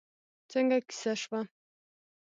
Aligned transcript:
څنګه 0.51 0.77
کېسه 0.87 1.13
شوه؟ 1.21 1.39